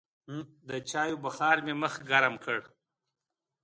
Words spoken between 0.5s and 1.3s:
د چايو